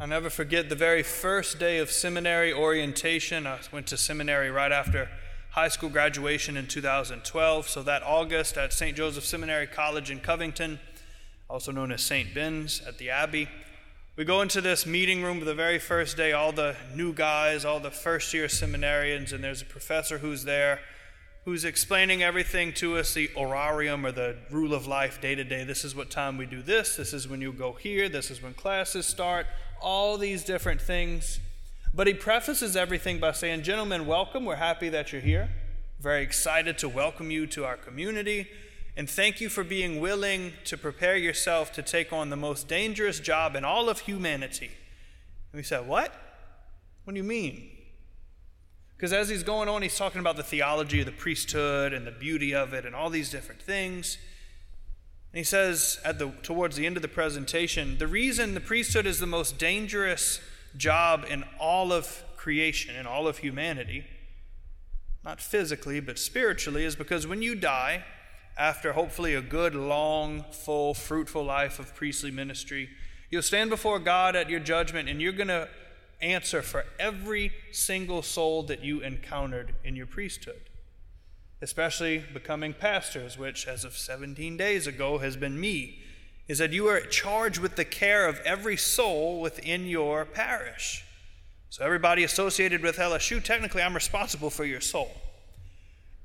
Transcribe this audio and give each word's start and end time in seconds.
I'll 0.00 0.06
never 0.06 0.30
forget 0.30 0.68
the 0.68 0.76
very 0.76 1.02
first 1.02 1.58
day 1.58 1.78
of 1.78 1.90
seminary 1.90 2.52
orientation. 2.52 3.48
I 3.48 3.58
went 3.72 3.88
to 3.88 3.96
seminary 3.96 4.48
right 4.48 4.70
after 4.70 5.08
high 5.50 5.66
school 5.66 5.88
graduation 5.88 6.56
in 6.56 6.68
2012. 6.68 7.68
So 7.68 7.82
that 7.82 8.04
August 8.04 8.56
at 8.56 8.72
St. 8.72 8.96
Joseph 8.96 9.24
Seminary 9.24 9.66
College 9.66 10.12
in 10.12 10.20
Covington, 10.20 10.78
also 11.50 11.72
known 11.72 11.90
as 11.90 12.00
St. 12.00 12.32
Ben's 12.32 12.80
at 12.86 12.98
the 12.98 13.10
Abbey. 13.10 13.48
We 14.14 14.24
go 14.24 14.40
into 14.40 14.60
this 14.60 14.86
meeting 14.86 15.24
room 15.24 15.40
the 15.40 15.52
very 15.52 15.80
first 15.80 16.16
day, 16.16 16.30
all 16.30 16.52
the 16.52 16.76
new 16.94 17.12
guys, 17.12 17.64
all 17.64 17.80
the 17.80 17.90
first 17.90 18.32
year 18.32 18.46
seminarians, 18.46 19.32
and 19.32 19.42
there's 19.42 19.62
a 19.62 19.66
professor 19.66 20.18
who's 20.18 20.44
there 20.44 20.78
who's 21.44 21.64
explaining 21.64 22.22
everything 22.22 22.74
to 22.74 22.98
us 22.98 23.14
the 23.14 23.26
horarium 23.28 24.04
or 24.04 24.12
the 24.12 24.36
rule 24.50 24.74
of 24.74 24.86
life 24.86 25.18
day 25.18 25.34
to 25.34 25.42
day. 25.44 25.64
This 25.64 25.82
is 25.82 25.96
what 25.96 26.10
time 26.10 26.36
we 26.36 26.44
do 26.44 26.60
this, 26.60 26.96
this 26.96 27.14
is 27.14 27.26
when 27.26 27.40
you 27.40 27.52
go 27.52 27.72
here, 27.72 28.08
this 28.08 28.30
is 28.30 28.42
when 28.42 28.52
classes 28.52 29.06
start, 29.06 29.46
all 29.80 30.18
these 30.18 30.44
different 30.44 30.80
things. 30.80 31.40
But 31.94 32.06
he 32.06 32.14
prefaces 32.14 32.76
everything 32.76 33.18
by 33.18 33.32
saying, 33.32 33.62
Gentlemen, 33.62 34.06
welcome. 34.06 34.44
We're 34.44 34.56
happy 34.56 34.88
that 34.90 35.12
you're 35.12 35.22
here. 35.22 35.50
Very 36.00 36.22
excited 36.22 36.78
to 36.78 36.88
welcome 36.88 37.30
you 37.30 37.46
to 37.48 37.64
our 37.64 37.76
community. 37.76 38.48
And 38.96 39.08
thank 39.08 39.40
you 39.40 39.48
for 39.48 39.64
being 39.64 40.00
willing 40.00 40.52
to 40.64 40.76
prepare 40.76 41.16
yourself 41.16 41.72
to 41.74 41.82
take 41.82 42.12
on 42.12 42.30
the 42.30 42.36
most 42.36 42.68
dangerous 42.68 43.20
job 43.20 43.56
in 43.56 43.64
all 43.64 43.88
of 43.88 44.00
humanity. 44.00 44.70
And 45.52 45.58
we 45.58 45.62
said, 45.62 45.86
What? 45.86 46.12
What 47.04 47.14
do 47.14 47.16
you 47.16 47.24
mean? 47.24 47.70
Because 48.96 49.12
as 49.12 49.28
he's 49.28 49.44
going 49.44 49.68
on, 49.68 49.82
he's 49.82 49.96
talking 49.96 50.20
about 50.20 50.36
the 50.36 50.42
theology 50.42 51.00
of 51.00 51.06
the 51.06 51.12
priesthood 51.12 51.92
and 51.92 52.06
the 52.06 52.10
beauty 52.10 52.52
of 52.52 52.74
it 52.74 52.84
and 52.84 52.94
all 52.94 53.08
these 53.10 53.30
different 53.30 53.62
things. 53.62 54.18
And 55.32 55.38
he 55.38 55.44
says 55.44 56.00
at 56.04 56.18
the, 56.18 56.30
towards 56.42 56.76
the 56.76 56.86
end 56.86 56.96
of 56.96 57.02
the 57.02 57.08
presentation 57.08 57.98
the 57.98 58.06
reason 58.06 58.54
the 58.54 58.60
priesthood 58.60 59.06
is 59.06 59.18
the 59.18 59.26
most 59.26 59.58
dangerous 59.58 60.40
job 60.76 61.26
in 61.28 61.44
all 61.58 61.92
of 61.92 62.24
creation, 62.36 62.94
in 62.96 63.06
all 63.06 63.26
of 63.26 63.38
humanity, 63.38 64.04
not 65.24 65.40
physically, 65.40 66.00
but 66.00 66.18
spiritually, 66.18 66.84
is 66.84 66.96
because 66.96 67.26
when 67.26 67.42
you 67.42 67.54
die, 67.54 68.04
after 68.56 68.92
hopefully 68.92 69.34
a 69.34 69.40
good, 69.40 69.74
long, 69.74 70.44
full, 70.50 70.92
fruitful 70.92 71.44
life 71.44 71.78
of 71.78 71.94
priestly 71.94 72.30
ministry, 72.30 72.88
you'll 73.30 73.42
stand 73.42 73.70
before 73.70 73.98
God 73.98 74.34
at 74.34 74.50
your 74.50 74.60
judgment 74.60 75.08
and 75.08 75.20
you're 75.20 75.32
going 75.32 75.48
to 75.48 75.68
answer 76.20 76.62
for 76.62 76.84
every 76.98 77.52
single 77.70 78.22
soul 78.22 78.64
that 78.64 78.82
you 78.82 79.00
encountered 79.00 79.74
in 79.84 79.94
your 79.94 80.06
priesthood, 80.06 80.60
especially 81.60 82.24
becoming 82.32 82.72
pastors, 82.72 83.36
which 83.36 83.66
as 83.66 83.84
of 83.84 83.96
17 83.96 84.56
days 84.56 84.86
ago 84.86 85.18
has 85.18 85.36
been 85.36 85.60
me, 85.60 86.00
is 86.46 86.58
that 86.58 86.72
you 86.72 86.86
are 86.86 87.00
charged 87.00 87.58
with 87.58 87.76
the 87.76 87.84
care 87.84 88.26
of 88.26 88.40
every 88.40 88.76
soul 88.76 89.40
within 89.40 89.86
your 89.86 90.24
parish. 90.24 91.04
So, 91.70 91.84
everybody 91.84 92.24
associated 92.24 92.82
with 92.82 92.96
LSU, 92.96 93.42
technically, 93.42 93.82
I'm 93.82 93.94
responsible 93.94 94.48
for 94.48 94.64
your 94.64 94.80
soul. 94.80 95.10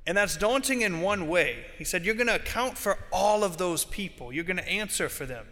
And 0.06 0.18
that's 0.18 0.38
daunting 0.38 0.82
in 0.82 1.02
one 1.02 1.28
way. 1.28 1.66
He 1.78 1.84
said, 1.84 2.06
You're 2.06 2.16
going 2.16 2.28
to 2.28 2.36
account 2.36 2.78
for 2.78 2.98
all 3.12 3.44
of 3.44 3.58
those 3.58 3.84
people, 3.86 4.32
you're 4.32 4.44
going 4.46 4.58
to 4.58 4.70
answer 4.70 5.10
for 5.10 5.26
them. 5.26 5.46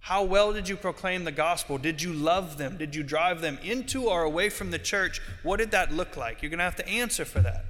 How 0.00 0.22
well 0.22 0.52
did 0.52 0.68
you 0.68 0.76
proclaim 0.76 1.24
the 1.24 1.32
gospel? 1.32 1.78
Did 1.78 2.02
you 2.02 2.12
love 2.12 2.58
them? 2.58 2.76
Did 2.76 2.94
you 2.94 3.02
drive 3.02 3.40
them 3.40 3.58
into 3.62 4.04
or 4.04 4.22
away 4.22 4.50
from 4.50 4.70
the 4.70 4.78
church? 4.78 5.18
What 5.42 5.56
did 5.56 5.70
that 5.70 5.94
look 5.94 6.14
like? 6.14 6.42
You're 6.42 6.50
going 6.50 6.58
to 6.58 6.64
have 6.64 6.76
to 6.76 6.86
answer 6.86 7.24
for 7.24 7.40
that. 7.40 7.64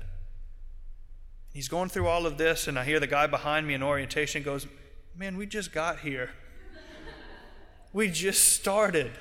He's 1.55 1.69
going 1.69 1.89
through 1.89 2.09
all 2.09 2.27
of 2.27 2.37
this, 2.37 2.67
and 2.67 2.77
I 2.77 2.85
hear 2.85 2.99
the 2.99 3.07
guy 3.07 3.29
behind 3.29 3.69
me 3.69 3.75
in 3.75 3.83
orientation 3.83 4.43
goes, 4.43 4.67
Man, 5.17 5.37
we 5.37 5.47
just 5.47 5.73
got 5.73 6.01
here. 6.01 6.31
we 7.93 8.09
just 8.09 8.53
started. 8.53 9.13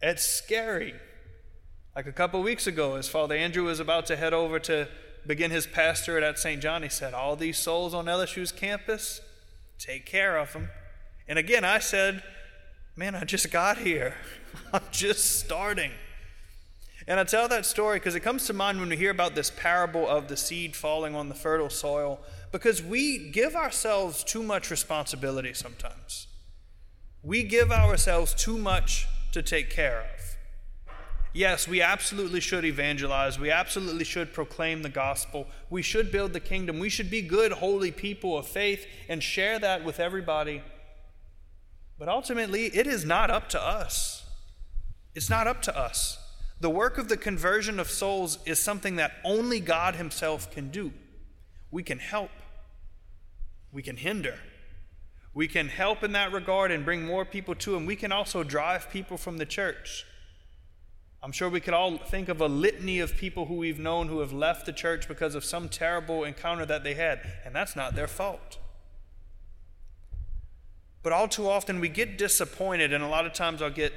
It's 0.00 0.26
scary. 0.26 0.94
Like 1.94 2.06
a 2.06 2.12
couple 2.12 2.42
weeks 2.42 2.66
ago, 2.66 2.96
as 2.96 3.06
Father 3.06 3.34
Andrew 3.34 3.64
was 3.64 3.80
about 3.80 4.06
to 4.06 4.16
head 4.16 4.32
over 4.32 4.58
to 4.60 4.88
begin 5.26 5.50
his 5.50 5.66
pastorate 5.66 6.24
at 6.24 6.38
St. 6.38 6.62
John, 6.62 6.82
he 6.82 6.88
said, 6.88 7.12
All 7.12 7.36
these 7.36 7.58
souls 7.58 7.92
on 7.92 8.06
LSU's 8.06 8.50
campus, 8.50 9.20
take 9.78 10.06
care 10.06 10.38
of 10.38 10.54
them. 10.54 10.70
And 11.28 11.38
again, 11.38 11.64
I 11.64 11.80
said, 11.80 12.22
Man, 12.96 13.14
I 13.14 13.24
just 13.24 13.50
got 13.50 13.76
here. 13.76 14.14
I'm 14.72 14.80
just 14.90 15.38
starting. 15.38 15.90
And 17.08 17.20
I 17.20 17.24
tell 17.24 17.46
that 17.48 17.64
story 17.64 17.98
because 17.98 18.16
it 18.16 18.20
comes 18.20 18.46
to 18.46 18.52
mind 18.52 18.80
when 18.80 18.88
we 18.88 18.96
hear 18.96 19.10
about 19.10 19.34
this 19.34 19.50
parable 19.50 20.08
of 20.08 20.26
the 20.26 20.36
seed 20.36 20.74
falling 20.74 21.14
on 21.14 21.28
the 21.28 21.34
fertile 21.34 21.70
soil, 21.70 22.20
because 22.50 22.82
we 22.82 23.30
give 23.30 23.54
ourselves 23.54 24.24
too 24.24 24.42
much 24.42 24.70
responsibility 24.70 25.54
sometimes. 25.54 26.26
We 27.22 27.44
give 27.44 27.70
ourselves 27.70 28.34
too 28.34 28.58
much 28.58 29.06
to 29.32 29.42
take 29.42 29.70
care 29.70 30.00
of. 30.00 30.16
Yes, 31.32 31.68
we 31.68 31.82
absolutely 31.82 32.40
should 32.40 32.64
evangelize. 32.64 33.38
We 33.38 33.50
absolutely 33.50 34.04
should 34.04 34.32
proclaim 34.32 34.82
the 34.82 34.88
gospel. 34.88 35.46
We 35.68 35.82
should 35.82 36.10
build 36.10 36.32
the 36.32 36.40
kingdom. 36.40 36.78
We 36.78 36.88
should 36.88 37.10
be 37.10 37.20
good, 37.20 37.52
holy 37.52 37.90
people 37.90 38.38
of 38.38 38.46
faith 38.46 38.86
and 39.08 39.22
share 39.22 39.58
that 39.58 39.84
with 39.84 40.00
everybody. 40.00 40.62
But 41.98 42.08
ultimately, 42.08 42.66
it 42.66 42.86
is 42.86 43.04
not 43.04 43.30
up 43.30 43.50
to 43.50 43.62
us. 43.62 44.24
It's 45.14 45.28
not 45.28 45.46
up 45.46 45.60
to 45.62 45.78
us. 45.78 46.18
The 46.60 46.70
work 46.70 46.96
of 46.96 47.08
the 47.08 47.16
conversion 47.16 47.78
of 47.78 47.90
souls 47.90 48.38
is 48.46 48.58
something 48.58 48.96
that 48.96 49.12
only 49.24 49.60
God 49.60 49.96
Himself 49.96 50.50
can 50.50 50.70
do. 50.70 50.92
We 51.70 51.82
can 51.82 51.98
help, 51.98 52.30
we 53.72 53.82
can 53.82 53.96
hinder. 53.96 54.38
We 55.34 55.48
can 55.48 55.68
help 55.68 56.02
in 56.02 56.12
that 56.12 56.32
regard 56.32 56.70
and 56.70 56.82
bring 56.82 57.04
more 57.04 57.26
people 57.26 57.54
to 57.56 57.76
Him. 57.76 57.84
We 57.84 57.94
can 57.94 58.10
also 58.10 58.42
drive 58.42 58.88
people 58.88 59.18
from 59.18 59.36
the 59.36 59.44
church. 59.44 60.06
I'm 61.22 61.32
sure 61.32 61.50
we 61.50 61.60
could 61.60 61.74
all 61.74 61.98
think 61.98 62.30
of 62.30 62.40
a 62.40 62.46
litany 62.46 63.00
of 63.00 63.16
people 63.16 63.44
who 63.44 63.56
we've 63.56 63.78
known 63.78 64.08
who 64.08 64.20
have 64.20 64.32
left 64.32 64.64
the 64.64 64.72
church 64.72 65.08
because 65.08 65.34
of 65.34 65.44
some 65.44 65.68
terrible 65.68 66.24
encounter 66.24 66.64
that 66.64 66.84
they 66.84 66.94
had, 66.94 67.20
and 67.44 67.54
that's 67.54 67.76
not 67.76 67.94
their 67.94 68.06
fault. 68.06 68.58
But 71.02 71.12
all 71.12 71.28
too 71.28 71.48
often 71.48 71.80
we 71.80 71.90
get 71.90 72.16
disappointed, 72.16 72.94
and 72.94 73.04
a 73.04 73.08
lot 73.08 73.26
of 73.26 73.34
times 73.34 73.60
I'll 73.60 73.70
get 73.70 73.92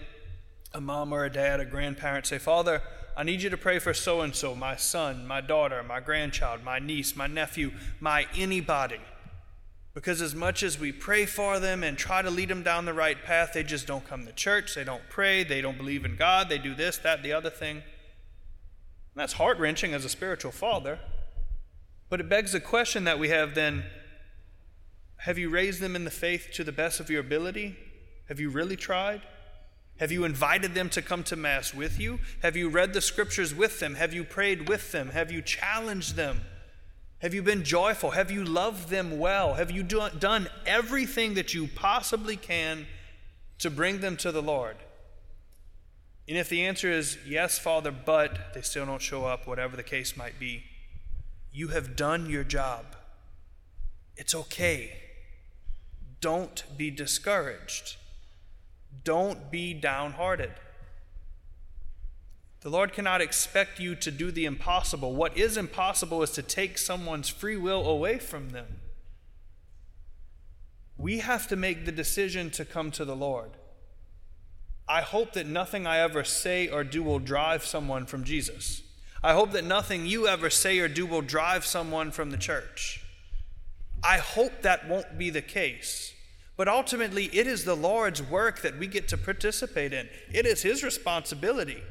a 0.74 0.82
mom 0.82 1.14
or 1.14 1.26
a 1.26 1.32
dad, 1.32 1.60
a 1.60 1.66
grandparent 1.66 2.26
say, 2.26 2.38
Father, 2.38 2.82
I 3.18 3.24
need 3.24 3.42
you 3.42 3.50
to 3.50 3.58
pray 3.58 3.80
for 3.80 3.94
so 3.94 4.22
and 4.22 4.36
so, 4.36 4.56
my 4.56 4.76
son, 4.76 5.28
my 5.28 5.42
daughter, 5.42 5.84
my 5.84 6.00
grandchild, 6.00 6.64
my 6.64 6.80
niece, 6.80 7.16
my 7.16 7.28
nephew, 7.28 7.72
my 8.00 8.28
anybody. 8.36 9.00
Because 9.94 10.22
as 10.22 10.36
much 10.36 10.64
as 10.64 10.80
we 10.80 10.92
pray 10.92 11.26
for 11.26 11.60
them 11.60 11.84
and 11.84 11.98
try 11.98 12.22
to 12.22 12.30
lead 12.30 12.50
them 12.50 12.64
down 12.64 12.86
the 12.86 12.94
right 12.94 13.22
path, 13.22 13.52
they 13.54 13.64
just 13.64 13.88
don't 13.88 14.08
come 14.08 14.26
to 14.26 14.32
church, 14.32 14.76
they 14.76 14.84
don't 14.84 15.02
pray, 15.10 15.44
they 15.44 15.60
don't 15.60 15.78
believe 15.78 16.06
in 16.06 16.16
God, 16.16 16.48
they 16.48 16.60
do 16.60 16.76
this, 16.76 16.98
that, 17.00 17.24
the 17.24 17.34
other 17.34 17.50
thing. 17.50 17.78
And 17.78 17.84
that's 19.16 19.34
heart 19.34 19.58
wrenching 19.58 19.94
as 19.94 20.06
a 20.06 20.10
spiritual 20.10 20.52
father. 20.52 21.00
But 22.10 22.20
it 22.20 22.30
begs 22.30 22.54
the 22.54 22.60
question 22.60 23.04
that 23.04 23.20
we 23.20 23.30
have 23.30 23.56
then 23.56 23.86
have 25.24 25.38
you 25.38 25.50
raised 25.50 25.82
them 25.82 25.98
in 25.98 26.06
the 26.06 26.12
faith 26.12 26.48
to 26.54 26.64
the 26.64 26.72
best 26.72 27.02
of 27.02 27.10
your 27.10 27.20
ability? 27.20 27.76
Have 28.30 28.40
you 28.40 28.50
really 28.50 28.78
tried? 28.78 29.22
Have 30.00 30.12
you 30.14 30.24
invited 30.24 30.74
them 30.74 30.90
to 30.92 31.02
come 31.02 31.24
to 31.24 31.36
Mass 31.36 31.74
with 31.74 32.00
you? 32.00 32.20
Have 32.42 32.56
you 32.56 32.70
read 32.70 32.94
the 32.94 33.02
scriptures 33.02 33.54
with 33.54 33.80
them? 33.80 33.96
Have 33.96 34.14
you 34.14 34.24
prayed 34.24 34.70
with 34.70 34.94
them? 34.94 35.10
Have 35.10 35.32
you 35.32 35.42
challenged 35.42 36.16
them? 36.16 36.42
Have 37.20 37.34
you 37.34 37.44
been 37.44 37.66
joyful? 37.66 38.12
Have 38.12 38.32
you 38.32 38.46
loved 38.46 38.90
them 38.90 39.20
well? 39.20 39.56
Have 39.56 39.72
you 39.72 39.84
do, 39.84 40.08
done 40.18 40.48
everything 40.66 41.34
that 41.34 41.54
you 41.54 41.68
possibly 41.68 42.38
can 42.38 42.88
to 43.58 43.70
bring 43.70 44.00
them 44.00 44.16
to 44.18 44.32
the 44.32 44.42
Lord? 44.42 44.78
And 46.30 46.38
if 46.38 46.48
the 46.48 46.66
answer 46.66 46.90
is 46.90 47.18
yes, 47.28 47.60
Father, 47.60 47.92
but 47.92 48.54
they 48.54 48.62
still 48.62 48.86
don't 48.86 49.02
show 49.02 49.26
up, 49.26 49.48
whatever 49.48 49.76
the 49.76 49.84
case 49.84 50.16
might 50.16 50.40
be, 50.40 50.64
you 51.52 51.70
have 51.70 51.98
done 51.98 52.30
your 52.30 52.46
job. 52.46 52.86
It's 54.16 54.34
okay. 54.34 54.94
Don't 56.22 56.64
be 56.78 56.90
discouraged. 56.90 57.98
Don't 59.04 59.52
be 59.52 59.74
downhearted. 59.74 60.52
The 62.62 62.70
Lord 62.70 62.92
cannot 62.92 63.22
expect 63.22 63.80
you 63.80 63.96
to 63.96 64.12
do 64.12 64.32
the 64.32 64.46
impossible. 64.46 65.16
What 65.16 65.38
is 65.38 65.56
impossible 65.56 66.22
is 66.24 66.32
to 66.32 66.42
take 66.42 66.78
someone's 66.78 67.30
free 67.30 67.56
will 67.56 67.86
away 67.86 68.20
from 68.20 68.50
them. 68.50 68.82
We 70.98 71.20
have 71.20 71.48
to 71.48 71.56
make 71.56 71.86
the 71.86 71.94
decision 71.94 72.50
to 72.52 72.66
come 72.66 72.92
to 72.92 73.06
the 73.06 73.16
Lord. 73.16 73.52
I 74.88 75.02
hope 75.02 75.34
that 75.34 75.48
nothing 75.48 75.88
I 75.88 76.00
ever 76.00 76.24
say 76.26 76.68
or 76.68 76.84
do 76.84 77.02
will 77.02 77.20
drive 77.20 77.64
someone 77.64 78.06
from 78.06 78.26
Jesus. 78.26 78.82
I 79.24 79.34
hope 79.34 79.52
that 79.52 79.64
nothing 79.64 80.06
you 80.06 80.28
ever 80.28 80.50
say 80.50 80.80
or 80.80 80.88
do 80.88 81.06
will 81.06 81.22
drive 81.22 81.66
someone 81.66 82.12
from 82.12 82.32
the 82.32 82.38
church. 82.38 83.02
I 84.04 84.18
hope 84.18 84.62
that 84.64 84.90
won't 84.90 85.18
be 85.18 85.30
the 85.30 85.42
case. 85.42 86.14
But 86.60 86.68
ultimately, 86.68 87.30
it 87.32 87.48
is 87.48 87.64
the 87.64 87.74
Lord's 87.74 88.22
work 88.22 88.64
that 88.64 88.78
we 88.78 88.86
get 88.86 89.08
to 89.08 89.18
participate 89.18 89.94
in. 89.94 90.10
It 90.30 90.46
is 90.46 90.62
His 90.62 90.84
responsibility. 90.84 91.82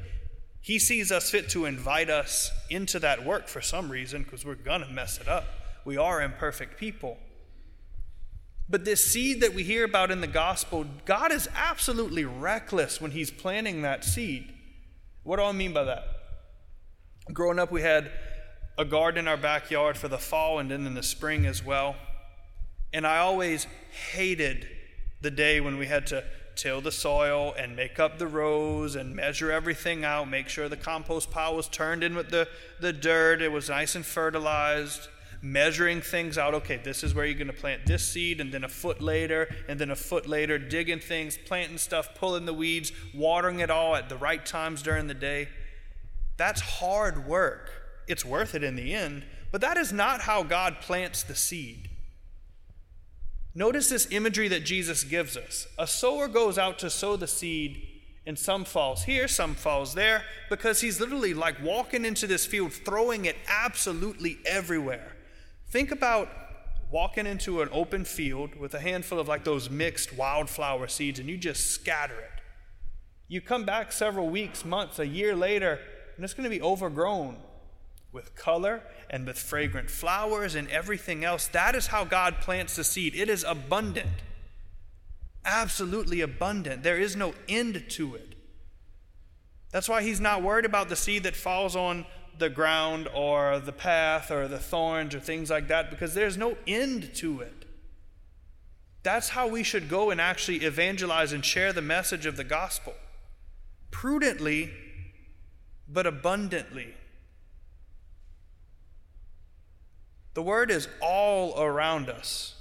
He 0.61 0.77
sees 0.77 1.11
us 1.11 1.31
fit 1.31 1.49
to 1.49 1.65
invite 1.65 2.11
us 2.11 2.51
into 2.69 2.99
that 2.99 3.25
work 3.25 3.47
for 3.47 3.61
some 3.61 3.91
reason 3.91 4.21
because 4.21 4.45
we're 4.45 4.53
going 4.53 4.81
to 4.81 4.89
mess 4.89 5.19
it 5.19 5.27
up. 5.27 5.45
We 5.85 5.97
are 5.97 6.21
imperfect 6.21 6.77
people. 6.79 7.17
But 8.69 8.85
this 8.85 9.03
seed 9.03 9.41
that 9.41 9.55
we 9.55 9.63
hear 9.63 9.85
about 9.85 10.11
in 10.11 10.21
the 10.21 10.27
gospel, 10.27 10.85
God 11.03 11.31
is 11.31 11.49
absolutely 11.55 12.23
reckless 12.23 13.01
when 13.01 13.09
He's 13.09 13.31
planting 13.31 13.81
that 13.81 14.03
seed. 14.03 14.53
What 15.23 15.37
do 15.37 15.45
I 15.45 15.51
mean 15.51 15.73
by 15.73 15.85
that? 15.85 16.03
Growing 17.33 17.57
up, 17.57 17.71
we 17.71 17.81
had 17.81 18.11
a 18.77 18.85
garden 18.85 19.21
in 19.21 19.27
our 19.27 19.35
backyard 19.35 19.97
for 19.97 20.09
the 20.09 20.19
fall 20.19 20.59
and 20.59 20.69
then 20.69 20.85
in 20.85 20.93
the 20.93 21.01
spring 21.01 21.47
as 21.47 21.65
well. 21.65 21.95
And 22.93 23.05
I 23.05 23.19
always 23.19 23.67
hated 24.11 24.67
the 25.21 25.31
day 25.31 25.59
when 25.59 25.77
we 25.77 25.87
had 25.87 26.07
to 26.07 26.23
till 26.59 26.81
the 26.81 26.91
soil 26.91 27.53
and 27.57 27.73
make 27.73 27.99
up 27.99 28.19
the 28.19 28.27
rows 28.27 28.95
and 28.95 29.15
measure 29.15 29.49
everything 29.49 30.03
out, 30.03 30.29
make 30.29 30.49
sure 30.49 30.67
the 30.67 30.75
compost 30.75 31.31
pile 31.31 31.55
was 31.55 31.69
turned 31.69 32.03
in 32.03 32.15
with 32.15 32.29
the, 32.31 32.47
the 32.81 32.91
dirt, 32.91 33.41
it 33.41 33.49
was 33.49 33.69
nice 33.69 33.95
and 33.95 34.05
fertilized, 34.05 35.07
measuring 35.41 36.01
things 36.01 36.37
out. 36.37 36.53
Okay, 36.53 36.75
this 36.75 37.01
is 37.01 37.13
where 37.13 37.25
you're 37.25 37.37
going 37.37 37.47
to 37.47 37.53
plant 37.53 37.85
this 37.85 38.05
seed, 38.05 38.41
and 38.41 38.51
then 38.51 38.65
a 38.65 38.69
foot 38.69 39.01
later, 39.01 39.47
and 39.69 39.79
then 39.79 39.89
a 39.89 39.95
foot 39.95 40.27
later, 40.27 40.59
digging 40.59 40.99
things, 40.99 41.37
planting 41.37 41.77
stuff, 41.77 42.13
pulling 42.15 42.45
the 42.45 42.53
weeds, 42.53 42.91
watering 43.13 43.59
it 43.61 43.69
all 43.69 43.95
at 43.95 44.09
the 44.09 44.17
right 44.17 44.45
times 44.45 44.81
during 44.81 45.07
the 45.07 45.13
day. 45.13 45.47
That's 46.35 46.59
hard 46.59 47.25
work. 47.25 47.71
It's 48.05 48.25
worth 48.25 48.53
it 48.53 48.63
in 48.63 48.75
the 48.75 48.93
end, 48.93 49.23
but 49.51 49.61
that 49.61 49.77
is 49.77 49.93
not 49.93 50.21
how 50.21 50.43
God 50.43 50.81
plants 50.81 51.23
the 51.23 51.35
seed. 51.35 51.88
Notice 53.59 53.89
this 53.89 54.07
imagery 54.09 54.47
that 54.47 54.63
Jesus 54.63 55.03
gives 55.03 55.35
us. 55.35 55.67
A 55.77 55.85
sower 55.85 56.29
goes 56.29 56.57
out 56.57 56.79
to 56.79 56.89
sow 56.89 57.17
the 57.17 57.27
seed, 57.27 57.85
and 58.25 58.39
some 58.39 58.63
falls 58.63 59.03
here, 59.03 59.27
some 59.27 59.53
falls 59.53 59.95
there, 59.95 60.23
because 60.49 60.79
he's 60.79 61.01
literally 61.01 61.33
like 61.33 61.61
walking 61.61 62.05
into 62.05 62.25
this 62.25 62.45
field, 62.45 62.71
throwing 62.71 63.25
it 63.25 63.35
absolutely 63.49 64.37
everywhere. 64.45 65.17
Think 65.67 65.91
about 65.91 66.29
walking 66.89 67.27
into 67.27 67.61
an 67.61 67.67
open 67.73 68.05
field 68.05 68.55
with 68.55 68.73
a 68.75 68.79
handful 68.79 69.19
of 69.19 69.27
like 69.27 69.43
those 69.43 69.69
mixed 69.69 70.15
wildflower 70.15 70.87
seeds, 70.87 71.19
and 71.19 71.27
you 71.27 71.37
just 71.37 71.71
scatter 71.71 72.17
it. 72.17 72.41
You 73.27 73.41
come 73.41 73.65
back 73.65 73.91
several 73.91 74.29
weeks, 74.29 74.63
months, 74.63 74.99
a 74.99 75.05
year 75.05 75.35
later, 75.35 75.81
and 76.15 76.23
it's 76.23 76.33
going 76.33 76.49
to 76.49 76.49
be 76.49 76.61
overgrown 76.61 77.35
with 78.11 78.35
color 78.35 78.81
and 79.09 79.25
with 79.25 79.37
fragrant 79.37 79.89
flowers 79.89 80.55
and 80.55 80.67
everything 80.69 81.23
else. 81.23 81.47
That 81.47 81.75
is 81.75 81.87
how 81.87 82.05
God 82.05 82.41
plants 82.41 82.75
the 82.75 82.83
seed. 82.83 83.15
It 83.15 83.29
is 83.29 83.43
abundant, 83.43 84.23
absolutely 85.45 86.21
abundant. 86.21 86.83
There 86.83 86.99
is 86.99 87.15
no 87.15 87.33
end 87.47 87.85
to 87.89 88.15
it. 88.15 88.35
That's 89.71 89.89
why 89.89 90.01
He's 90.01 90.19
not 90.19 90.41
worried 90.41 90.65
about 90.65 90.89
the 90.89 90.95
seed 90.95 91.23
that 91.23 91.35
falls 91.35 91.75
on 91.75 92.05
the 92.39 92.49
ground 92.49 93.07
or 93.13 93.59
the 93.59 93.71
path 93.71 94.31
or 94.31 94.47
the 94.47 94.59
thorns 94.59 95.13
or 95.13 95.19
things 95.19 95.49
like 95.49 95.67
that 95.67 95.89
because 95.89 96.13
there's 96.13 96.37
no 96.37 96.57
end 96.65 97.13
to 97.15 97.41
it. 97.41 97.65
That's 99.03 99.29
how 99.29 99.47
we 99.47 99.63
should 99.63 99.89
go 99.89 100.09
and 100.09 100.19
actually 100.19 100.57
evangelize 100.57 101.31
and 101.31 101.43
share 101.43 101.71
the 101.71 101.81
message 101.81 102.25
of 102.25 102.37
the 102.37 102.43
gospel. 102.43 102.93
Prudently, 103.91 104.71
but 105.87 106.05
abundantly. 106.05 106.95
The 110.39 110.43
word 110.43 110.71
is 110.71 110.87
all 111.01 111.61
around 111.61 112.09
us, 112.09 112.55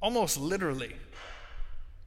almost 0.00 0.38
literally. 0.38 0.96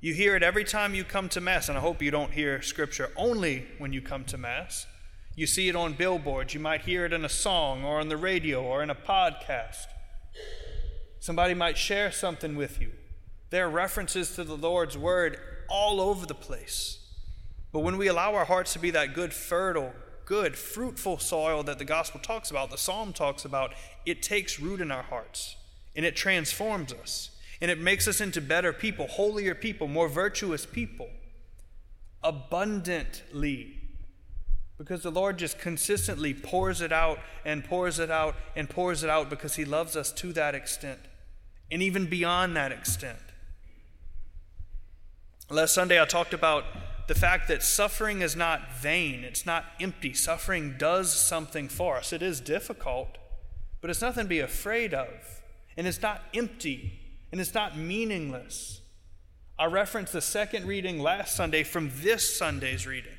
You 0.01 0.15
hear 0.15 0.35
it 0.35 0.41
every 0.41 0.63
time 0.63 0.95
you 0.95 1.03
come 1.03 1.29
to 1.29 1.39
Mass, 1.39 1.69
and 1.69 1.77
I 1.77 1.81
hope 1.81 2.01
you 2.01 2.09
don't 2.09 2.31
hear 2.31 2.63
Scripture 2.63 3.11
only 3.15 3.67
when 3.77 3.93
you 3.93 4.01
come 4.01 4.25
to 4.25 4.39
Mass. 4.39 4.87
You 5.35 5.45
see 5.45 5.69
it 5.69 5.75
on 5.75 5.93
billboards, 5.93 6.55
you 6.55 6.59
might 6.59 6.81
hear 6.81 7.05
it 7.05 7.13
in 7.13 7.23
a 7.23 7.29
song 7.29 7.83
or 7.83 7.99
on 7.99 8.09
the 8.09 8.17
radio 8.17 8.63
or 8.63 8.81
in 8.81 8.89
a 8.89 8.95
podcast. 8.95 9.85
Somebody 11.19 11.53
might 11.53 11.77
share 11.77 12.11
something 12.11 12.55
with 12.55 12.81
you. 12.81 12.89
There 13.51 13.67
are 13.67 13.69
references 13.69 14.33
to 14.33 14.43
the 14.43 14.57
Lord's 14.57 14.97
Word 14.97 15.37
all 15.69 16.01
over 16.01 16.25
the 16.25 16.33
place. 16.33 16.97
But 17.71 17.81
when 17.81 17.99
we 17.99 18.07
allow 18.07 18.33
our 18.33 18.45
hearts 18.45 18.73
to 18.73 18.79
be 18.79 18.89
that 18.89 19.13
good, 19.13 19.31
fertile, 19.31 19.93
good, 20.25 20.57
fruitful 20.57 21.19
soil 21.19 21.63
that 21.63 21.79
the 21.79 21.85
gospel 21.85 22.19
talks 22.19 22.51
about, 22.51 22.71
the 22.71 22.77
psalm 22.77 23.13
talks 23.13 23.45
about, 23.45 23.73
it 24.05 24.21
takes 24.21 24.59
root 24.59 24.81
in 24.81 24.91
our 24.91 25.03
hearts 25.03 25.55
and 25.95 26.05
it 26.05 26.15
transforms 26.15 26.93
us 26.93 27.31
and 27.61 27.71
it 27.71 27.79
makes 27.79 28.07
us 28.07 28.19
into 28.19 28.41
better 28.41 28.73
people, 28.73 29.07
holier 29.07 29.55
people, 29.55 29.87
more 29.87 30.09
virtuous 30.09 30.65
people, 30.65 31.09
abundantly. 32.21 33.79
Because 34.77 35.03
the 35.03 35.11
Lord 35.11 35.37
just 35.37 35.59
consistently 35.59 36.33
pours 36.33 36.81
it 36.81 36.91
out 36.91 37.19
and 37.45 37.63
pours 37.63 37.99
it 37.99 38.11
out 38.11 38.35
and 38.55 38.69
pours 38.69 39.03
it 39.03 39.09
out 39.09 39.29
because 39.29 39.55
He 39.55 39.65
loves 39.65 39.95
us 39.95 40.11
to 40.13 40.33
that 40.33 40.55
extent 40.55 40.99
and 41.71 41.81
even 41.81 42.07
beyond 42.07 42.55
that 42.55 42.71
extent. 42.71 43.19
Last 45.49 45.73
Sunday, 45.73 46.01
I 46.01 46.05
talked 46.05 46.33
about 46.33 46.65
the 47.07 47.15
fact 47.15 47.47
that 47.47 47.63
suffering 47.63 48.21
is 48.21 48.35
not 48.35 48.73
vain, 48.73 49.23
it's 49.23 49.45
not 49.45 49.65
empty. 49.79 50.13
Suffering 50.13 50.75
does 50.77 51.13
something 51.13 51.67
for 51.67 51.97
us. 51.97 52.13
It 52.13 52.21
is 52.21 52.39
difficult, 52.39 53.17
but 53.81 53.89
it's 53.89 54.01
nothing 54.01 54.25
to 54.25 54.29
be 54.29 54.39
afraid 54.39 54.93
of. 54.93 55.41
And 55.75 55.87
it's 55.87 56.01
not 56.01 56.21
empty, 56.33 56.99
and 57.31 57.41
it's 57.41 57.53
not 57.53 57.77
meaningless. 57.77 58.81
I 59.57 59.65
referenced 59.65 60.13
the 60.13 60.21
second 60.21 60.65
reading 60.65 60.99
last 60.99 61.35
Sunday 61.35 61.63
from 61.63 61.91
this 62.01 62.37
Sunday's 62.37 62.87
reading 62.87 63.13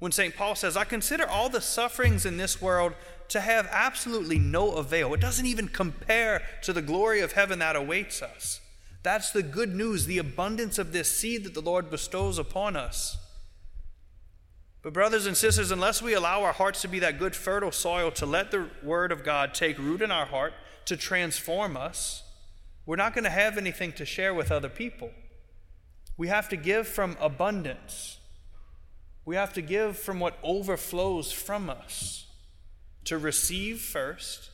when 0.00 0.12
St. 0.12 0.34
Paul 0.34 0.54
says, 0.54 0.76
I 0.76 0.84
consider 0.84 1.28
all 1.28 1.48
the 1.48 1.60
sufferings 1.60 2.26
in 2.26 2.38
this 2.38 2.60
world 2.60 2.94
to 3.28 3.40
have 3.40 3.68
absolutely 3.70 4.38
no 4.38 4.72
avail. 4.72 5.14
It 5.14 5.20
doesn't 5.20 5.46
even 5.46 5.68
compare 5.68 6.42
to 6.62 6.72
the 6.72 6.82
glory 6.82 7.20
of 7.20 7.32
heaven 7.32 7.60
that 7.60 7.76
awaits 7.76 8.22
us. 8.22 8.60
That's 9.02 9.30
the 9.30 9.42
good 9.42 9.74
news, 9.74 10.06
the 10.06 10.18
abundance 10.18 10.78
of 10.78 10.92
this 10.92 11.10
seed 11.10 11.44
that 11.44 11.54
the 11.54 11.62
Lord 11.62 11.90
bestows 11.90 12.38
upon 12.38 12.76
us. 12.76 13.18
But, 14.82 14.94
brothers 14.94 15.26
and 15.26 15.36
sisters, 15.36 15.70
unless 15.70 16.00
we 16.00 16.14
allow 16.14 16.42
our 16.42 16.52
hearts 16.52 16.80
to 16.82 16.88
be 16.88 17.00
that 17.00 17.18
good, 17.18 17.36
fertile 17.36 17.72
soil 17.72 18.10
to 18.12 18.24
let 18.24 18.50
the 18.50 18.68
Word 18.82 19.12
of 19.12 19.24
God 19.24 19.52
take 19.52 19.78
root 19.78 20.00
in 20.00 20.10
our 20.10 20.26
heart, 20.26 20.54
to 20.86 20.96
transform 20.96 21.76
us, 21.76 22.22
we're 22.86 22.96
not 22.96 23.14
going 23.14 23.24
to 23.24 23.30
have 23.30 23.58
anything 23.58 23.92
to 23.92 24.06
share 24.06 24.32
with 24.32 24.50
other 24.50 24.70
people. 24.70 25.10
We 26.16 26.28
have 26.28 26.48
to 26.48 26.56
give 26.56 26.88
from 26.88 27.16
abundance. 27.20 28.18
We 29.24 29.36
have 29.36 29.52
to 29.52 29.62
give 29.62 29.98
from 29.98 30.18
what 30.18 30.38
overflows 30.42 31.30
from 31.30 31.68
us, 31.70 32.26
to 33.04 33.18
receive 33.18 33.80
first 33.80 34.50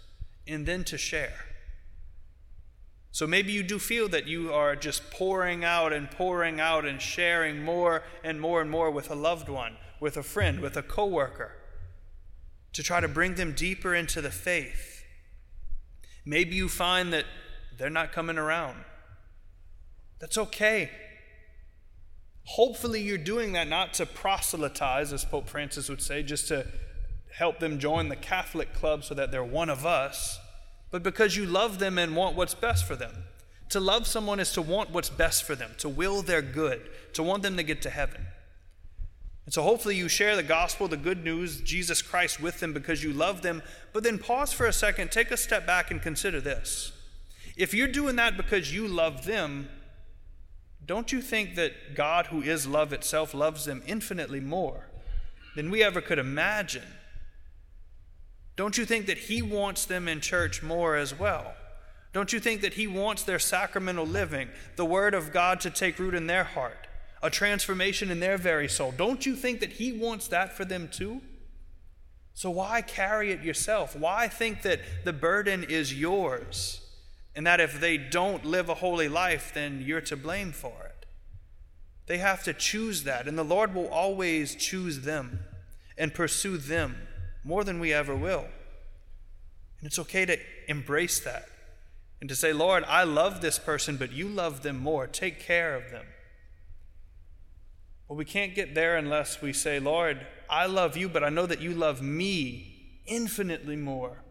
and 0.47 0.67
then 0.67 0.85
to 0.85 0.99
share. 0.99 1.45
So 3.11 3.27
maybe 3.27 3.53
you 3.53 3.63
do 3.63 3.79
feel 3.79 4.09
that 4.09 4.27
you 4.27 4.53
are 4.53 4.77
just 4.77 5.11
pouring 5.11 5.65
out 5.65 5.93
and 5.93 6.11
pouring 6.11 6.61
out 6.61 6.85
and 6.85 7.01
sharing 7.01 7.63
more 7.63 8.03
and 8.23 8.41
more 8.41 8.61
and 8.61 8.71
more 8.71 8.91
with 8.91 9.11
a 9.11 9.15
loved 9.15 9.49
one, 9.49 9.77
with 10.01 10.17
a 10.17 10.23
friend, 10.23 10.61
with 10.61 10.77
a 10.77 10.83
coworker, 10.83 11.53
to 12.73 12.83
try 12.83 13.01
to 13.01 13.09
bring 13.09 13.35
them 13.35 13.53
deeper 13.53 13.95
into 13.95 14.21
the 14.21 14.31
faith. 14.31 15.05
Maybe 16.25 16.57
you 16.57 16.69
find 16.69 17.13
that 17.13 17.25
they're 17.79 17.91
not 17.91 18.13
coming 18.13 18.39
around. 18.39 18.85
That's 20.19 20.39
okay. 20.39 20.91
Hopefully, 22.45 23.03
you're 23.03 23.19
doing 23.19 23.53
that 23.53 23.69
not 23.69 23.95
to 23.95 24.07
proselytize, 24.07 25.13
as 25.13 25.25
Pope 25.25 25.49
Francis 25.49 25.89
would 25.89 26.03
say, 26.03 26.23
just 26.23 26.49
to 26.49 26.67
help 27.35 27.59
them 27.59 27.79
join 27.79 28.09
the 28.09 28.17
Catholic 28.17 28.73
club 28.73 29.05
so 29.05 29.15
that 29.15 29.31
they're 29.31 29.45
one 29.45 29.69
of 29.69 29.85
us 29.85 30.39
but 30.91 31.03
because 31.03 31.37
you 31.37 31.47
love 31.47 31.79
them 31.79 31.99
and 31.99 32.17
want 32.17 32.37
what's 32.37 32.55
best 32.55 32.87
for 32.87 32.97
them. 32.97 33.25
To 33.71 33.81
love 33.81 34.07
someone 34.07 34.39
is 34.39 34.53
to 34.53 34.63
want 34.63 34.91
what's 34.91 35.11
best 35.11 35.45
for 35.45 35.55
them, 35.55 35.73
to 35.79 35.89
will 35.89 36.23
their 36.23 36.43
good, 36.43 36.89
to 37.15 37.23
want 37.23 37.43
them 37.43 37.57
to 37.57 37.63
get 37.63 37.83
to 37.83 37.91
heaven. 37.91 38.27
And 39.47 39.55
so 39.55 39.63
hopefully 39.63 39.97
you 39.97 40.09
share 40.09 40.37
the 40.37 40.43
gospel, 40.43 40.89
the 40.89 40.97
good 40.97 41.25
news, 41.25 41.61
Jesus 41.61 42.03
Christ 42.03 42.41
with 42.41 42.61
them 42.61 42.73
because 42.73 43.03
you 43.03 43.13
love 43.13 43.43
them, 43.43 43.63
but 43.93 44.03
then 44.03 44.19
pause 44.19 44.53
for 44.53 44.67
a 44.67 44.73
second, 44.73 45.13
take 45.13 45.31
a 45.31 45.37
step 45.37 45.65
back 45.65 45.91
and 45.91 46.03
consider 46.03 46.41
this. 46.41 46.93
If 47.57 47.73
you're 47.73 47.89
doing 47.89 48.17
that 48.17 48.37
because 48.37 48.75
you 48.75 48.89
love 48.89 49.25
them, 49.25 49.69
don't 50.85 51.13
you 51.13 51.23
think 51.23 51.55
that 51.55 51.95
God, 51.95 52.27
who 52.27 52.43
is 52.43 52.67
love 52.67 52.93
itself, 52.93 53.35
loves 53.35 53.65
them 53.65 53.83
infinitely 53.87 54.41
more 54.41 54.89
than 55.55 55.71
we 55.71 55.83
ever 55.83 56.01
could 56.01 56.19
imagine? 56.19 56.83
Don't 58.57 58.79
you 58.79 58.85
think 58.85 59.07
that 59.07 59.19
He 59.19 59.43
wants 59.43 59.85
them 59.85 60.09
in 60.09 60.21
church 60.21 60.63
more 60.63 60.97
as 60.97 61.17
well? 61.19 61.55
Don't 62.13 62.33
you 62.33 62.41
think 62.41 62.63
that 62.63 62.75
He 62.75 62.87
wants 62.87 63.23
their 63.23 63.39
sacramental 63.39 64.07
living, 64.07 64.49
the 64.77 64.85
Word 64.85 65.15
of 65.15 65.33
God 65.33 65.61
to 65.61 65.71
take 65.71 65.99
root 65.99 66.15
in 66.15 66.27
their 66.27 66.45
heart, 66.45 66.86
a 67.27 67.31
transformation 67.31 68.11
in 68.11 68.21
their 68.21 68.39
very 68.39 68.69
soul? 68.69 68.95
Don't 68.97 69.27
you 69.27 69.35
think 69.35 69.61
that 69.61 69.73
He 69.73 69.93
wants 69.93 70.29
that 70.29 70.57
for 70.57 70.65
them 70.65 70.89
too? 70.89 71.21
So 72.35 72.51
why 72.51 72.83
carry 72.83 73.33
it 73.33 73.43
yourself? 73.43 73.97
Why 73.97 74.29
think 74.29 74.63
that 74.63 74.81
the 75.05 75.13
burden 75.13 75.65
is 75.65 75.99
yours 75.99 76.81
and 77.35 77.47
that 77.47 77.61
if 77.61 77.81
they 77.81 77.97
don't 77.97 78.45
live 78.45 78.69
a 78.69 78.75
holy 78.75 79.09
life, 79.09 79.53
then 79.55 79.83
you're 79.85 80.01
to 80.03 80.17
blame 80.17 80.53
for 80.53 80.75
it? 80.85 81.07
They 82.07 82.19
have 82.19 82.45
to 82.45 82.55
choose 82.55 83.03
that, 83.03 83.27
and 83.27 83.37
the 83.37 83.43
Lord 83.43 83.75
will 83.75 83.89
always 83.89 84.55
choose 84.55 85.01
them 85.01 85.41
and 85.99 86.15
pursue 86.15 86.57
them 86.57 86.97
more 87.43 87.65
than 87.65 87.81
we 87.81 87.93
ever 87.93 88.15
will. 88.15 88.45
And 89.81 89.87
it's 89.87 89.99
okay 89.99 90.25
to 90.27 90.39
embrace 90.69 91.19
that 91.21 91.49
and 92.21 92.29
to 92.29 92.37
say, 92.37 92.53
Lord, 92.53 92.85
I 92.85 93.03
love 93.03 93.41
this 93.41 93.59
person, 93.59 93.97
but 93.97 94.13
you 94.13 94.29
love 94.29 94.63
them 94.63 94.79
more. 94.79 95.07
Take 95.07 95.41
care 95.41 95.75
of 95.75 95.91
them. 95.91 96.05
But 98.09 98.15
we 98.15 98.25
can't 98.25 98.55
get 98.55 98.75
there 98.75 98.97
unless 98.97 99.43
we 99.43 99.53
say, 99.53 99.81
Lord, 99.81 100.27
I 100.49 100.67
love 100.67 100.97
you, 100.97 101.09
but 101.09 101.25
I 101.25 101.29
know 101.29 101.47
that 101.47 101.61
you 101.61 101.75
love 101.75 102.01
me 102.01 103.01
infinitely 103.07 103.77
more 103.77 104.23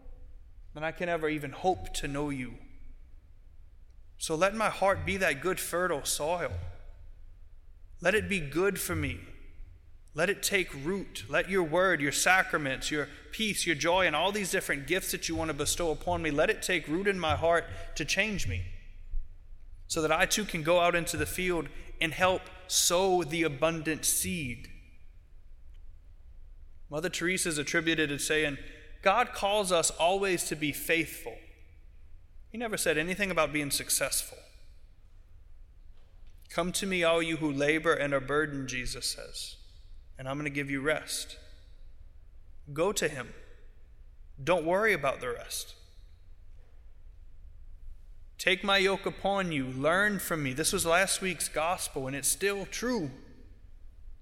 than 0.74 0.82
I 0.82 0.92
can 0.92 1.08
ever 1.08 1.28
even 1.28 1.50
hope 1.50 1.92
to 1.94 2.08
know 2.08 2.30
you. 2.30 2.54
So 4.18 4.34
let 4.34 4.54
my 4.54 4.70
heart 4.70 5.04
be 5.04 5.16
that 5.18 5.42
good, 5.42 5.60
fertile 5.60 6.04
soil. 6.04 6.52
Let 8.00 8.14
it 8.14 8.28
be 8.28 8.40
good 8.40 8.80
for 8.80 8.94
me. 8.94 9.20
Let 10.14 10.30
it 10.30 10.42
take 10.42 10.72
root. 10.84 11.24
Let 11.28 11.50
your 11.50 11.62
word, 11.62 12.00
your 12.00 12.12
sacraments, 12.12 12.90
your 12.90 13.08
peace, 13.32 13.66
your 13.66 13.76
joy, 13.76 14.06
and 14.06 14.16
all 14.16 14.32
these 14.32 14.50
different 14.50 14.86
gifts 14.86 15.10
that 15.12 15.28
you 15.28 15.36
want 15.36 15.48
to 15.48 15.54
bestow 15.54 15.90
upon 15.90 16.22
me, 16.22 16.30
let 16.30 16.48
it 16.48 16.62
take 16.62 16.88
root 16.88 17.06
in 17.06 17.18
my 17.18 17.36
heart 17.36 17.66
to 17.96 18.04
change 18.04 18.48
me. 18.48 18.62
So 19.88 20.02
that 20.02 20.12
I 20.12 20.26
too 20.26 20.44
can 20.44 20.62
go 20.62 20.80
out 20.80 20.94
into 20.94 21.16
the 21.16 21.26
field 21.26 21.68
and 22.00 22.12
help 22.12 22.42
sow 22.66 23.22
the 23.22 23.42
abundant 23.42 24.04
seed. 24.04 24.68
Mother 26.90 27.08
Teresa 27.08 27.48
is 27.48 27.58
attributed 27.58 28.10
as 28.10 28.24
saying, 28.24 28.58
God 29.02 29.32
calls 29.32 29.70
us 29.72 29.90
always 29.90 30.44
to 30.44 30.56
be 30.56 30.72
faithful. 30.72 31.36
He 32.50 32.58
never 32.58 32.76
said 32.76 32.98
anything 32.98 33.30
about 33.30 33.52
being 33.52 33.70
successful. 33.70 34.38
Come 36.48 36.72
to 36.72 36.86
me, 36.86 37.04
all 37.04 37.22
you 37.22 37.36
who 37.36 37.52
labor 37.52 37.92
and 37.92 38.14
are 38.14 38.20
burdened, 38.20 38.68
Jesus 38.68 39.06
says, 39.06 39.56
and 40.18 40.28
I'm 40.28 40.36
going 40.36 40.44
to 40.44 40.50
give 40.50 40.70
you 40.70 40.80
rest. 40.80 41.36
Go 42.72 42.92
to 42.92 43.08
him. 43.08 43.34
Don't 44.42 44.64
worry 44.64 44.92
about 44.92 45.20
the 45.20 45.28
rest. 45.28 45.74
Take 48.46 48.62
my 48.62 48.78
yoke 48.78 49.06
upon 49.06 49.50
you. 49.50 49.66
Learn 49.66 50.20
from 50.20 50.44
me. 50.44 50.52
This 50.52 50.72
was 50.72 50.86
last 50.86 51.20
week's 51.20 51.48
gospel, 51.48 52.06
and 52.06 52.14
it's 52.14 52.28
still 52.28 52.64
true. 52.64 53.10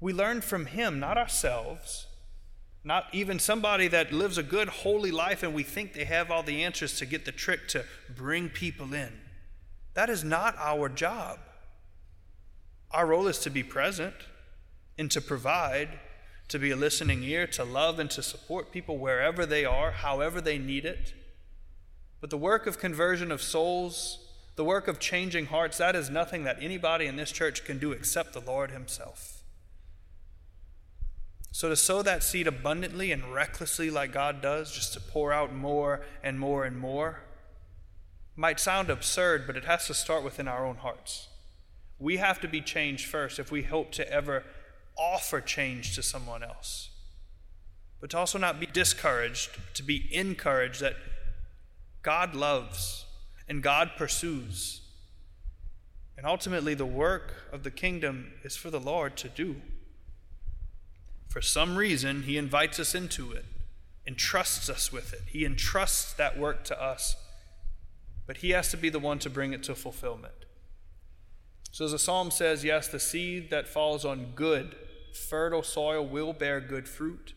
We 0.00 0.14
learn 0.14 0.40
from 0.40 0.64
him, 0.64 0.98
not 0.98 1.18
ourselves. 1.18 2.06
Not 2.82 3.04
even 3.12 3.38
somebody 3.38 3.86
that 3.88 4.14
lives 4.14 4.38
a 4.38 4.42
good, 4.42 4.68
holy 4.68 5.10
life 5.10 5.42
and 5.42 5.52
we 5.52 5.62
think 5.62 5.92
they 5.92 6.04
have 6.04 6.30
all 6.30 6.42
the 6.42 6.64
answers 6.64 6.96
to 7.00 7.06
get 7.06 7.26
the 7.26 7.32
trick 7.32 7.68
to 7.68 7.84
bring 8.16 8.48
people 8.48 8.94
in. 8.94 9.12
That 9.92 10.08
is 10.08 10.24
not 10.24 10.56
our 10.58 10.88
job. 10.88 11.38
Our 12.92 13.06
role 13.06 13.26
is 13.26 13.38
to 13.40 13.50
be 13.50 13.62
present 13.62 14.14
and 14.96 15.10
to 15.10 15.20
provide, 15.20 15.98
to 16.48 16.58
be 16.58 16.70
a 16.70 16.76
listening 16.76 17.22
ear, 17.24 17.46
to 17.48 17.64
love 17.64 17.98
and 17.98 18.10
to 18.12 18.22
support 18.22 18.72
people 18.72 18.96
wherever 18.96 19.44
they 19.44 19.66
are, 19.66 19.90
however 19.90 20.40
they 20.40 20.56
need 20.56 20.86
it. 20.86 21.12
But 22.24 22.30
the 22.30 22.38
work 22.38 22.66
of 22.66 22.78
conversion 22.78 23.30
of 23.30 23.42
souls, 23.42 24.18
the 24.56 24.64
work 24.64 24.88
of 24.88 24.98
changing 24.98 25.48
hearts, 25.48 25.76
that 25.76 25.94
is 25.94 26.08
nothing 26.08 26.44
that 26.44 26.56
anybody 26.58 27.04
in 27.04 27.16
this 27.16 27.30
church 27.30 27.66
can 27.66 27.78
do 27.78 27.92
except 27.92 28.32
the 28.32 28.40
Lord 28.40 28.70
Himself. 28.70 29.42
So, 31.52 31.68
to 31.68 31.76
sow 31.76 32.00
that 32.00 32.22
seed 32.22 32.46
abundantly 32.46 33.12
and 33.12 33.34
recklessly, 33.34 33.90
like 33.90 34.10
God 34.10 34.40
does, 34.40 34.72
just 34.72 34.94
to 34.94 35.02
pour 35.02 35.34
out 35.34 35.54
more 35.54 36.00
and 36.22 36.40
more 36.40 36.64
and 36.64 36.78
more, 36.78 37.20
might 38.36 38.58
sound 38.58 38.88
absurd, 38.88 39.46
but 39.46 39.58
it 39.58 39.66
has 39.66 39.86
to 39.88 39.92
start 39.92 40.24
within 40.24 40.48
our 40.48 40.64
own 40.64 40.76
hearts. 40.76 41.28
We 41.98 42.16
have 42.16 42.40
to 42.40 42.48
be 42.48 42.62
changed 42.62 43.04
first 43.04 43.38
if 43.38 43.52
we 43.52 43.64
hope 43.64 43.92
to 43.92 44.10
ever 44.10 44.44
offer 44.96 45.42
change 45.42 45.94
to 45.96 46.02
someone 46.02 46.42
else. 46.42 46.88
But 48.00 48.08
to 48.12 48.16
also 48.16 48.38
not 48.38 48.58
be 48.58 48.66
discouraged, 48.66 49.50
to 49.74 49.82
be 49.82 50.08
encouraged 50.10 50.80
that 50.80 50.96
God 52.04 52.34
loves 52.34 53.06
and 53.48 53.62
God 53.62 53.92
pursues. 53.96 54.82
And 56.16 56.26
ultimately, 56.26 56.74
the 56.74 56.86
work 56.86 57.48
of 57.50 57.64
the 57.64 57.70
kingdom 57.70 58.34
is 58.44 58.56
for 58.56 58.70
the 58.70 58.78
Lord 58.78 59.16
to 59.16 59.28
do. 59.28 59.56
For 61.28 61.40
some 61.40 61.76
reason, 61.76 62.22
He 62.22 62.38
invites 62.38 62.78
us 62.78 62.94
into 62.94 63.32
it, 63.32 63.46
entrusts 64.06 64.68
us 64.68 64.92
with 64.92 65.12
it. 65.12 65.22
He 65.26 65.44
entrusts 65.44 66.12
that 66.12 66.38
work 66.38 66.62
to 66.64 66.80
us, 66.80 67.16
but 68.26 68.36
He 68.36 68.50
has 68.50 68.70
to 68.70 68.76
be 68.76 68.90
the 68.90 69.00
one 69.00 69.18
to 69.20 69.30
bring 69.30 69.52
it 69.52 69.64
to 69.64 69.74
fulfillment. 69.74 70.34
So, 71.72 71.86
as 71.86 71.90
the 71.90 71.98
psalm 71.98 72.30
says, 72.30 72.62
yes, 72.62 72.86
the 72.86 73.00
seed 73.00 73.50
that 73.50 73.66
falls 73.66 74.04
on 74.04 74.32
good, 74.36 74.76
fertile 75.12 75.64
soil 75.64 76.06
will 76.06 76.32
bear 76.32 76.60
good 76.60 76.86
fruit. 76.86 77.34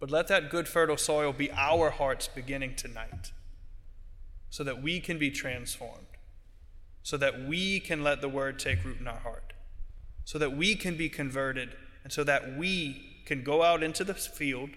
But 0.00 0.10
let 0.10 0.26
that 0.28 0.50
good, 0.50 0.66
fertile 0.66 0.96
soil 0.96 1.32
be 1.32 1.52
our 1.52 1.90
hearts 1.90 2.26
beginning 2.26 2.74
tonight 2.74 3.32
so 4.50 4.64
that 4.64 4.82
we 4.82 5.00
can 5.00 5.18
be 5.18 5.30
transformed, 5.30 6.06
so 7.02 7.16
that 7.16 7.46
we 7.46 7.80
can 7.80 8.02
let 8.02 8.20
the 8.20 8.28
word 8.28 8.58
take 8.58 8.84
root 8.84 9.00
in 9.00 9.08
our 9.08 9.18
heart, 9.18 9.52
so 10.24 10.38
that 10.38 10.56
we 10.56 10.74
can 10.74 10.96
be 10.96 11.08
converted, 11.08 11.70
and 12.04 12.12
so 12.12 12.24
that 12.24 12.56
we 12.56 13.22
can 13.26 13.42
go 13.42 13.62
out 13.62 13.82
into 13.82 14.04
the 14.04 14.14
field 14.14 14.70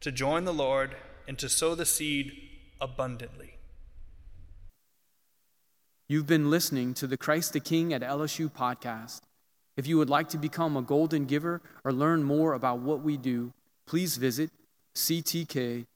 to 0.00 0.12
join 0.12 0.44
the 0.44 0.52
Lord 0.52 0.96
and 1.26 1.38
to 1.38 1.48
sow 1.48 1.74
the 1.74 1.86
seed 1.86 2.32
abundantly. 2.80 3.54
You've 6.06 6.26
been 6.26 6.50
listening 6.50 6.92
to 6.94 7.06
the 7.06 7.16
Christ 7.16 7.54
the 7.54 7.60
King 7.60 7.94
at 7.94 8.02
LSU 8.02 8.52
podcast. 8.52 9.22
If 9.76 9.86
you 9.86 9.96
would 9.96 10.10
like 10.10 10.28
to 10.28 10.38
become 10.38 10.76
a 10.76 10.82
golden 10.82 11.24
giver 11.24 11.62
or 11.82 11.92
learn 11.92 12.22
more 12.22 12.52
about 12.52 12.80
what 12.80 13.00
we 13.00 13.16
do, 13.16 13.54
please 13.86 14.18
visit 14.18 14.50
ctklsu.org. 14.94 15.86